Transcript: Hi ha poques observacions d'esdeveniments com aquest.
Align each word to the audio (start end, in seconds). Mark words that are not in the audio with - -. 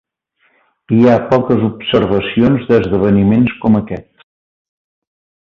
Hi 0.95 1.01
ha 1.09 1.17
poques 1.33 1.65
observacions 1.67 2.65
d'esdeveniments 2.71 3.55
com 3.67 3.79
aquest. 3.83 4.27